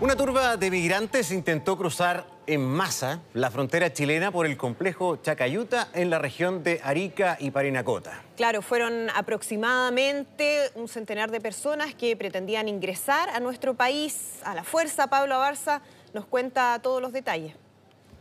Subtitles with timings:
[0.00, 5.88] Una turba de migrantes intentó cruzar en masa la frontera chilena por el complejo Chacayuta
[5.92, 8.22] en la región de Arica y Parinacota.
[8.36, 14.62] Claro, fueron aproximadamente un centenar de personas que pretendían ingresar a nuestro país a la
[14.62, 15.08] fuerza.
[15.08, 15.82] Pablo Abarza
[16.14, 17.56] nos cuenta todos los detalles.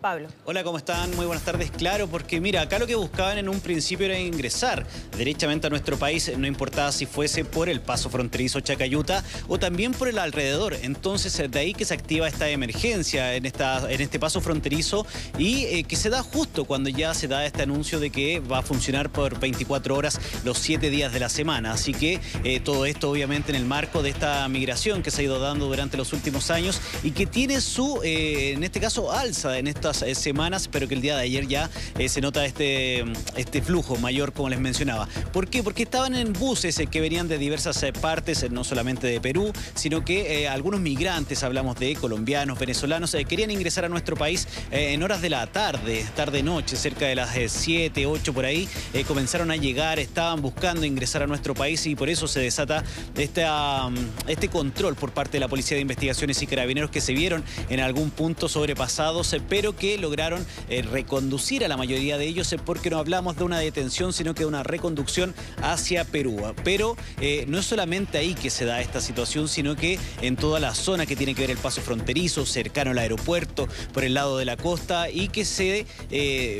[0.00, 0.28] Pablo.
[0.44, 1.14] Hola, ¿cómo están?
[1.16, 1.72] Muy buenas tardes.
[1.72, 4.86] Claro, porque mira, acá lo que buscaban en un principio era ingresar
[5.16, 9.92] derechamente a nuestro país, no importaba si fuese por el paso fronterizo Chacayuta o también
[9.92, 10.74] por el alrededor.
[10.82, 15.04] Entonces, de ahí que se activa esta emergencia en, esta, en este paso fronterizo
[15.36, 18.58] y eh, que se da justo cuando ya se da este anuncio de que va
[18.58, 21.72] a funcionar por 24 horas los 7 días de la semana.
[21.72, 25.24] Así que eh, todo esto obviamente en el marco de esta migración que se ha
[25.24, 29.58] ido dando durante los últimos años y que tiene su, eh, en este caso, alza
[29.58, 33.04] en esta eh, semanas, pero que el día de ayer ya eh, se nota este,
[33.36, 35.08] este flujo mayor, como les mencionaba.
[35.32, 35.62] ¿Por qué?
[35.62, 40.04] Porque estaban en buses eh, que venían de diversas partes, no solamente de Perú, sino
[40.04, 45.30] que algunos migrantes, hablamos de colombianos, venezolanos, querían ingresar a nuestro país en horas de
[45.30, 48.68] la tarde, tarde-noche, cerca de las 7, 8 por ahí,
[49.06, 52.84] comenzaron a llegar, estaban buscando ingresar a nuestro país y por eso se desata
[53.16, 53.88] esta,
[54.26, 57.80] este control por parte de la Policía de Investigaciones y Carabineros que se vieron en
[57.80, 62.90] algún punto sobrepasados, pero que lograron eh, reconducir a la mayoría de ellos eh, porque
[62.90, 66.38] no hablamos de una detención, sino que de una reconducción hacia Perú.
[66.64, 70.60] Pero eh, no es solamente ahí que se da esta situación, sino que en toda
[70.60, 74.38] la zona que tiene que ver el paso fronterizo, cercano al aeropuerto, por el lado
[74.38, 75.86] de la costa, y que se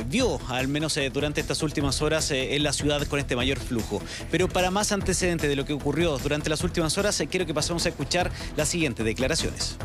[0.07, 4.01] vio, al menos durante estas últimas horas, en la ciudad con este mayor flujo.
[4.31, 7.85] Pero para más antecedentes de lo que ocurrió durante las últimas horas, quiero que pasemos
[7.85, 9.77] a escuchar las siguientes declaraciones.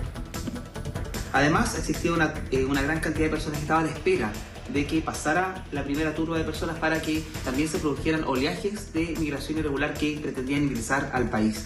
[1.34, 2.12] Además, existía
[2.52, 4.32] eh, una, gran cantidad de personas que estaban a la espera
[4.72, 9.16] de que pasara la primera turba de personas para que también se produjeran oleajes de
[9.18, 11.64] migración irregular que pretendían ingresar al país.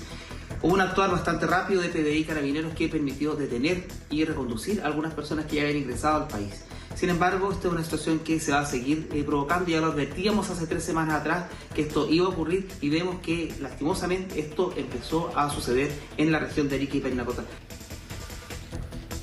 [0.63, 5.13] Hubo un actuar bastante rápido de PDI Carabineros que permitió detener y reconducir a algunas
[5.13, 6.65] personas que ya habían ingresado al país.
[6.95, 9.69] Sin embargo, esta es una situación que se va a seguir eh, provocando.
[9.69, 11.45] Ya lo advertíamos hace tres semanas atrás
[11.75, 16.39] que esto iba a ocurrir y vemos que lastimosamente esto empezó a suceder en la
[16.39, 17.45] región de Arica y Perinacota.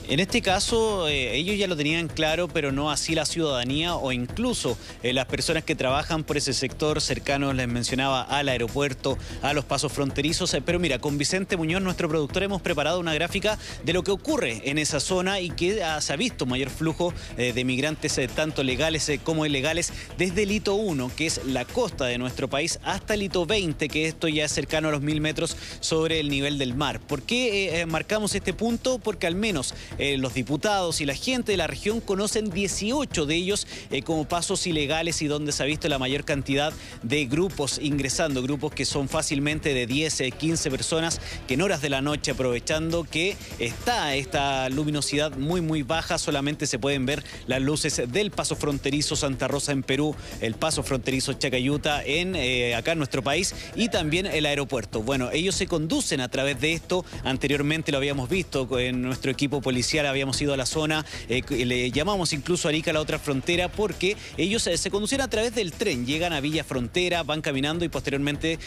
[0.07, 4.11] En este caso, eh, ellos ya lo tenían claro, pero no así la ciudadanía o
[4.11, 9.53] incluso eh, las personas que trabajan por ese sector cercano, les mencionaba, al aeropuerto, a
[9.53, 10.53] los pasos fronterizos.
[10.53, 14.11] Eh, pero mira, con Vicente Muñoz, nuestro productor, hemos preparado una gráfica de lo que
[14.11, 19.11] ocurre en esa zona y que se ha visto mayor flujo de migrantes, tanto legales
[19.23, 23.23] como ilegales, desde el hito 1, que es la costa de nuestro país, hasta el
[23.23, 26.75] hito 20, que esto ya es cercano a los mil metros sobre el nivel del
[26.75, 26.99] mar.
[26.99, 28.99] ¿Por qué marcamos este punto?
[28.99, 33.35] Porque al menos eh, los diputados y la gente de la región conocen 18 de
[33.35, 36.73] ellos eh, como pasos ilegales y donde se ha visto la mayor cantidad
[37.03, 41.81] de grupos ingresando, grupos que son fácilmente de 10, 15 eh, personas que en horas
[41.81, 47.23] de la noche aprovechando que está esta luminosidad muy muy baja, solamente se pueden ver
[47.47, 52.35] las luces del paso fronterizo Santa Rosa en Perú, el paso fronterizo Chacayuta en
[52.75, 55.01] acá en nuestro país y también el aeropuerto.
[55.01, 59.61] Bueno, ellos se conducen a través de esto, anteriormente lo habíamos visto en nuestro equipo
[59.61, 63.69] policial habíamos ido a la zona, eh, le llamamos incluso a Arica la otra frontera
[63.69, 67.85] porque ellos eh, se conducen a través del tren, llegan a Villa Frontera, van caminando
[67.85, 68.59] y posteriormente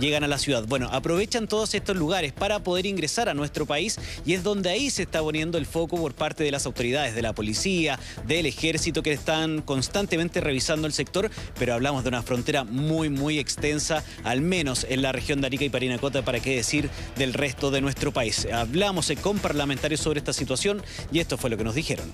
[0.00, 0.64] llegan a la ciudad.
[0.66, 4.90] Bueno, aprovechan todos estos lugares para poder ingresar a nuestro país y es donde ahí
[4.90, 9.02] se está poniendo el foco por parte de las autoridades, de la policía, del ejército
[9.02, 14.40] que están constantemente revisando el sector, pero hablamos de una frontera muy, muy extensa, al
[14.40, 18.12] menos en la región de Arica y Parinacota, para qué decir del resto de nuestro
[18.12, 18.46] país.
[18.52, 20.57] Hablamos eh, con parlamentarios sobre esta situación
[21.12, 22.12] y esto fue lo que nos dijeron.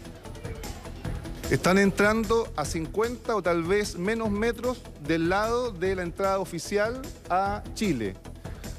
[1.50, 7.00] Están entrando a 50 o tal vez menos metros del lado de la entrada oficial
[7.28, 8.15] a Chile,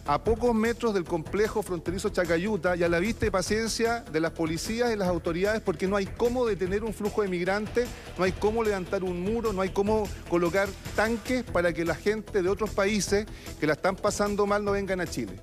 [0.07, 4.31] a pocos metros del complejo fronterizo Chacayuta y a la vista y paciencia de las
[4.31, 7.87] policías y las autoridades porque no hay cómo detener un flujo de migrantes,
[8.17, 12.41] no hay cómo levantar un muro, no hay cómo colocar tanques para que la gente
[12.41, 13.25] de otros países
[13.59, 15.33] que la están pasando mal no vengan a Chile.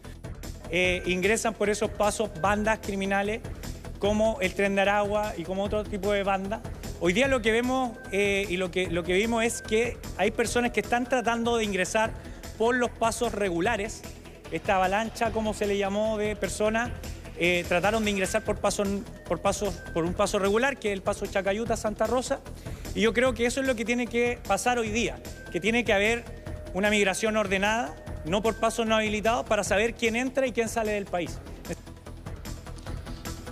[0.75, 3.43] Eh, ingresan por esos pasos bandas criminales
[4.03, 6.61] como el Tren de Aragua y como otro tipo de banda.
[6.99, 10.33] Hoy día lo que vemos eh, y lo que, lo que vimos es que hay
[10.33, 12.11] personas que están tratando de ingresar
[12.59, 14.03] por los pasos regulares.
[14.51, 16.91] Esta avalancha, como se le llamó, de personas,
[17.39, 18.83] eh, trataron de ingresar por, paso,
[19.29, 22.41] por, pasos, por un paso regular, que es el paso Chacayuta-Santa Rosa.
[22.97, 25.15] Y yo creo que eso es lo que tiene que pasar hoy día,
[25.53, 26.25] que tiene que haber
[26.75, 27.95] una migración ordenada,
[28.25, 31.39] no por pasos no habilitados, para saber quién entra y quién sale del país.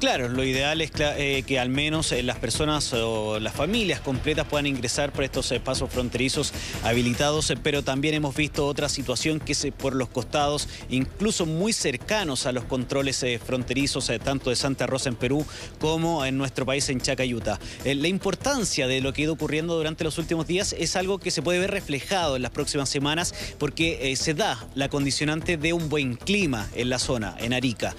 [0.01, 4.47] Claro, lo ideal es eh, que al menos eh, las personas o las familias completas
[4.47, 6.55] puedan ingresar por estos pasos fronterizos
[6.85, 12.47] habilitados, pero también hemos visto otra situación que es por los costados, incluso muy cercanos
[12.47, 15.45] a los controles fronterizos, tanto de Santa Rosa en Perú
[15.79, 17.61] como en nuestro país en Chacayuta.
[17.85, 21.31] la importancia de lo que ha ido ocurriendo durante los últimos días es algo que
[21.31, 25.91] se puede ver reflejado en las próximas semanas porque se da la condicionante de un
[25.91, 27.95] buen clima en la zona, en Arica.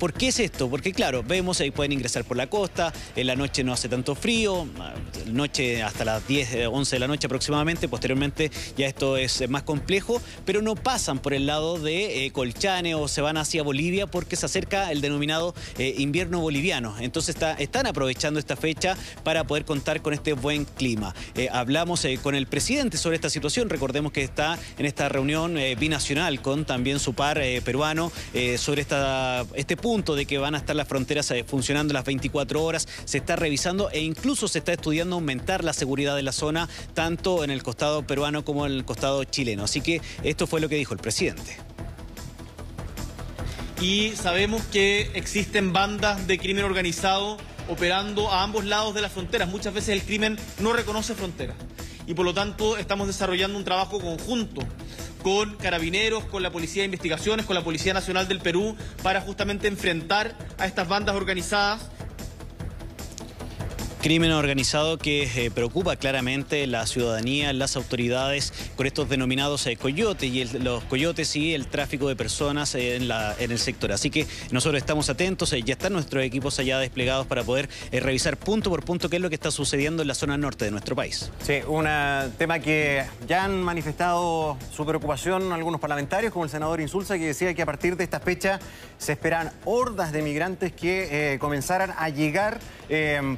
[0.00, 0.68] ¿Por qué es esto?
[0.68, 4.14] Porque claro, vemos ahí pueden ingresar por la costa, en la noche no hace tanto
[4.14, 4.66] frío,
[5.26, 10.20] noche hasta las 10, 11 de la noche aproximadamente, posteriormente ya esto es más complejo,
[10.44, 14.36] pero no pasan por el lado de eh, Colchane o se van hacia Bolivia porque
[14.36, 16.96] se acerca el denominado eh, invierno boliviano.
[17.00, 21.14] Entonces están aprovechando esta fecha para poder contar con este buen clima.
[21.34, 26.42] Eh, hablamos con el presidente sobre esta situación, recordemos que está en esta reunión binacional
[26.42, 28.12] con también su par peruano
[28.58, 32.86] sobre esta, este punto de que van a estar las fronteras funcionando las 24 horas,
[33.04, 37.42] se está revisando e incluso se está estudiando aumentar la seguridad de la zona, tanto
[37.42, 39.64] en el costado peruano como en el costado chileno.
[39.64, 41.56] Así que esto fue lo que dijo el presidente.
[43.80, 47.38] Y sabemos que existen bandas de crimen organizado
[47.68, 49.48] operando a ambos lados de las fronteras.
[49.48, 51.56] Muchas veces el crimen no reconoce fronteras.
[52.06, 54.60] Y por lo tanto estamos desarrollando un trabajo conjunto
[55.24, 59.68] con carabineros, con la Policía de Investigaciones, con la Policía Nacional del Perú, para justamente
[59.68, 61.88] enfrentar a estas bandas organizadas
[64.04, 70.30] Crimen organizado que eh, preocupa claramente la ciudadanía, las autoridades con estos denominados eh, coyotes
[70.30, 73.92] y los coyotes y el tráfico de personas en, en el sector.
[73.92, 78.36] Así que nosotros estamos atentos, eh, ya están nuestros equipos allá desplegados para poder revisar
[78.36, 80.94] punto por punto qué es lo que está sucediendo en la zona norte de nuestro
[80.94, 81.30] país.
[81.42, 81.86] Sí, un
[82.36, 87.54] tema que ya han manifestado su preocupación algunos parlamentarios, como el senador Insulza, que decía
[87.54, 88.60] que a partir de esta fecha
[88.98, 92.60] se esperan hordas de migrantes que comenzaran a llegar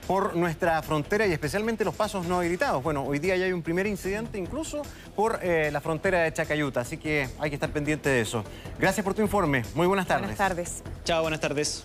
[0.06, 2.82] por nuestra nuestra frontera y especialmente los pasos no habilitados.
[2.82, 4.80] Bueno, hoy día ya hay un primer incidente incluso
[5.14, 8.42] por eh, la frontera de Chacayuta, así que hay que estar pendiente de eso.
[8.78, 9.62] Gracias por tu informe.
[9.74, 10.22] Muy buenas tardes.
[10.22, 10.82] Buenas tardes.
[11.04, 11.82] Chao, buenas tardes.